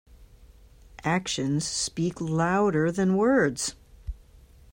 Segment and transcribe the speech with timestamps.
[1.03, 3.75] Actions speak louder than words.